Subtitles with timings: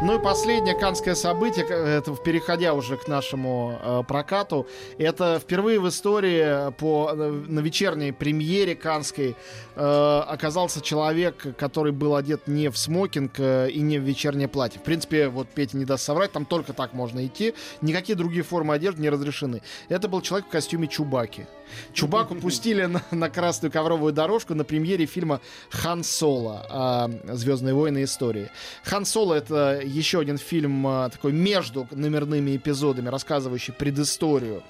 [0.00, 5.88] Ну и последнее канское событие, это, переходя уже к нашему э, прокату, это впервые в
[5.88, 9.34] истории по, на вечерней премьере канской
[9.74, 14.78] э, оказался человек, который был одет не в смокинг э, и не в вечернее платье.
[14.78, 18.74] В принципе, вот Петя не даст соврать, там только так можно идти, никакие другие формы
[18.74, 19.62] одежды не разрешены.
[19.88, 21.48] Это был человек в костюме Чубаки.
[21.92, 27.10] Чубаку пустили на, на красную ковровую дорожку на премьере фильма «Хан Соло.
[27.24, 28.04] Звездные войны.
[28.04, 28.48] Истории».
[28.84, 34.62] «Хан Соло»— это еще один фильм а, такой между номерными эпизодами, рассказывающий предысторию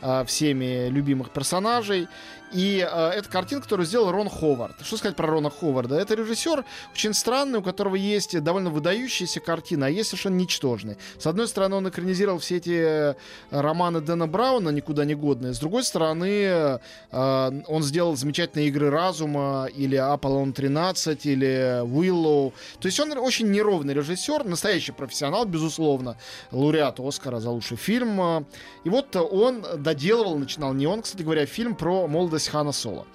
[0.00, 2.08] а, всеми любимых персонажей.
[2.54, 4.76] И э, это картина, которую сделал Рон Ховард.
[4.80, 5.96] Что сказать про Рона Ховарда?
[5.96, 10.96] Это режиссер очень странный, у которого есть довольно выдающиеся картины, а есть совершенно ничтожные.
[11.18, 13.14] С одной стороны, он экранизировал все эти э,
[13.50, 15.52] романы Дэна Брауна, никуда не годные.
[15.52, 16.78] С другой стороны,
[17.10, 22.52] э, он сделал замечательные игры разума, или Аполлон 13, или Willow.
[22.78, 26.16] То есть он очень неровный режиссер, настоящий профессионал, безусловно,
[26.50, 28.46] лауреат Оскара за лучший фильм.
[28.84, 33.06] И вот он доделывал, начинал не он, кстати говоря, фильм про молодость молодость Хана Соло.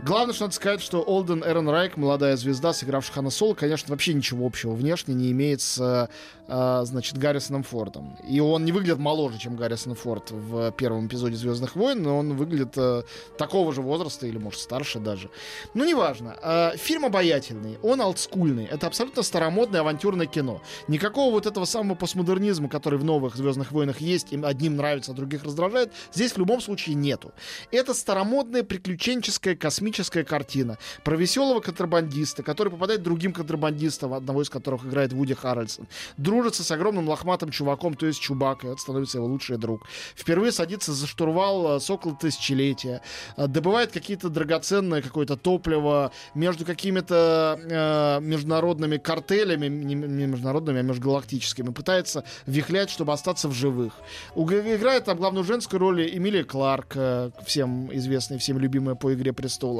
[0.00, 4.14] Главное, что надо сказать, что Олден Эрон Райк, молодая звезда, сыгравшая Хана Соло, конечно, вообще
[4.14, 6.08] ничего общего внешне не имеет с
[6.48, 8.16] э, значит, Гаррисоном Фордом.
[8.26, 12.36] И он не выглядит моложе, чем Гаррисон Форд в первом эпизоде «Звездных войн», но он
[12.36, 13.02] выглядит э,
[13.36, 15.30] такого же возраста, или, может, старше даже.
[15.74, 16.36] Ну, неважно.
[16.42, 18.64] Э, фильм обаятельный, он олдскульный.
[18.66, 20.62] Это абсолютно старомодное авантюрное кино.
[20.86, 25.14] Никакого вот этого самого постмодернизма, который в новых «Звездных войнах» есть, им одним нравится, а
[25.14, 27.32] других раздражает, здесь в любом случае нету.
[27.70, 29.56] Это старомодная приключенческая
[29.88, 35.86] космическая картина про веселого контрабандиста, который попадает другим контрабандистам, одного из которых играет Вуди Харрельсон.
[36.16, 39.86] Дружится с огромным лохматым чуваком, то есть Чубака, это становится его лучший друг.
[40.14, 43.00] Впервые садится за штурвал э, Сокола Тысячелетия,
[43.36, 51.70] э, добывает какие-то драгоценные какое-то топливо между какими-то э, международными картелями, не международными, а межгалактическими,
[51.70, 53.94] пытается вихлять, чтобы остаться в живых.
[54.36, 59.77] Играет там главную женскую роль Эмилия Кларк, э, всем известная, всем любимая по «Игре престолов».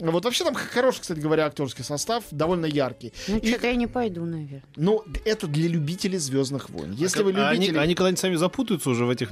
[0.00, 3.12] Вот вообще там хороший, кстати говоря, актерский состав, довольно яркий.
[3.28, 3.48] Ну, И...
[3.48, 4.62] что-то я не пойду, наверное.
[4.76, 6.92] Ну, это для любителей Звездных войн.
[6.92, 7.70] А Если а, вы любители...
[7.70, 9.30] Они, они когда-нибудь сами запутаются уже в этих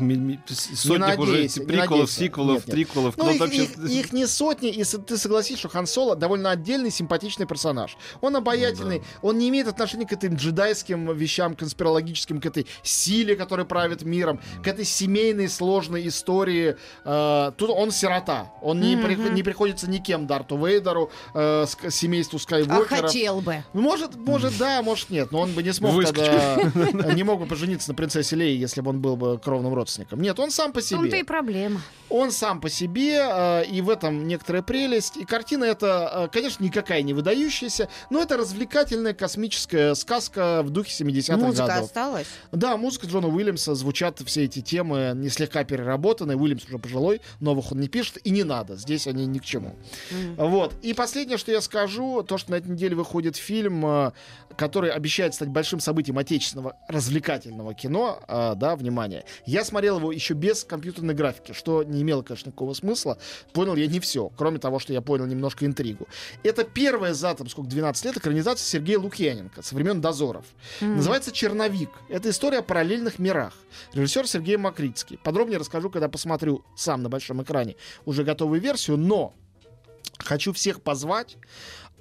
[0.48, 2.74] сотнях уже приколов, сиквелов, нет, нет.
[2.76, 3.16] триквелов.
[3.16, 3.64] Ну, их, вообще...
[3.64, 7.96] их, их не сотни, если ты согласишься, что Хан Соло довольно отдельный, симпатичный персонаж.
[8.20, 9.28] Он обаятельный, ну, да.
[9.28, 14.40] он не имеет отношения к этим джедайским вещам, конспирологическим, к этой силе, которая правит миром,
[14.62, 16.76] к этой семейной сложной истории.
[17.04, 18.52] Э, тут он сирота.
[18.62, 19.28] Он не, mm-hmm.
[19.28, 22.82] при, не приходится никем Дарту Вейдеру, э, семейству Скайуокера.
[22.82, 23.62] А хотел бы.
[23.72, 25.30] Может, может, да, может, нет.
[25.30, 26.24] Но он бы не смог Выскочил.
[26.72, 30.20] тогда не мог бы пожениться на принцессе Лее, если бы он был бы кровным родственником.
[30.20, 30.98] Нет, он сам по себе.
[30.98, 31.80] Он-то и проблема.
[32.08, 35.16] Он сам по себе, э, и в этом некоторая прелесть.
[35.16, 40.92] И картина эта, э, конечно, никакая не выдающаяся, но это развлекательная космическая сказка в духе
[41.04, 41.48] 70-х годов.
[41.48, 42.26] Музыка осталась?
[42.50, 46.36] Да, музыка Джона Уильямса, звучат все эти темы не слегка переработанные.
[46.36, 48.76] Уильямс уже пожилой, новых он не пишет, и не надо.
[48.76, 49.76] Здесь они ни к чему.
[50.10, 50.48] Mm.
[50.48, 50.75] Вот.
[50.82, 54.12] И последнее, что я скажу, то, что на этой неделе выходит фильм, э,
[54.56, 59.25] который обещает стать большим событием отечественного развлекательного кино, э, да, внимание.
[59.47, 63.19] Я смотрел его еще без компьютерной графики, что не имело, конечно, никакого смысла.
[63.52, 66.08] Понял я не все, кроме того, что я понял немножко интригу.
[66.42, 70.44] Это первая за, там, сколько, 12 лет экранизация Сергея Лукьяненко со времен «Дозоров».
[70.81, 70.97] Mm.
[70.97, 71.91] Называется «Черновик».
[72.08, 73.54] Это история о параллельных мирах.
[73.92, 75.19] Режиссер Сергей Макритский.
[75.19, 79.34] Подробнее расскажу, когда посмотрю сам на большом экране уже готовую версию, но
[80.22, 81.36] хочу всех позвать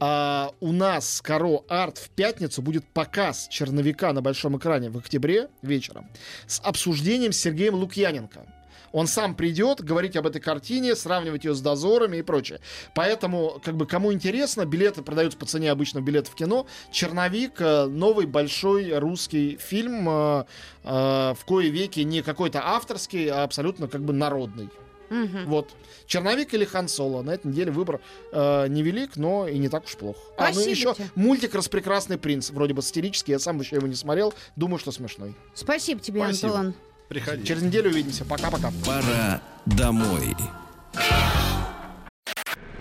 [0.04, 4.98] а, у нас с Каро Арт в пятницу будет показ черновика на большом экране в
[4.98, 6.10] октябре вечером
[6.48, 8.48] с обсуждением с Сергеем Лукьяненко.
[8.92, 12.60] Он сам придет говорить об этой картине, сравнивать ее с дозорами и прочее.
[12.94, 16.66] Поэтому, как бы, кому интересно, билеты продаются по цене обычного билета в кино.
[16.92, 20.46] Черновик, э, новый большой русский фильм, э,
[20.84, 24.70] э, в кое веки не какой-то авторский, а абсолютно как бы народный.
[25.12, 25.38] Угу.
[25.46, 25.70] Вот.
[26.08, 27.22] Черновик или Хан Соло.
[27.22, 28.00] На этой неделе выбор
[28.32, 30.20] э, невелик, но и не так уж плохо.
[30.36, 31.10] Спасибо а, ну еще тебе.
[31.16, 32.50] мультик «Распрекрасный принц».
[32.50, 34.34] Вроде бы сатирический, я сам еще его не смотрел.
[34.56, 35.36] Думаю, что смешной.
[35.54, 36.58] Спасибо тебе, Спасибо.
[36.58, 36.74] Антон.
[37.10, 37.46] Приходи.
[37.46, 38.24] Через неделю увидимся.
[38.24, 38.72] Пока-пока.
[38.86, 40.36] Пора домой.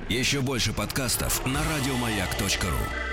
[0.08, 3.09] Еще больше подкастов на радиомаяк.ру